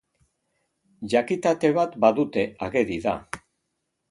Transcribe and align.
Jakitate 1.13 1.71
bat 1.79 1.93
badute, 2.07 2.47
ageri 2.69 2.99
da. 3.05 3.15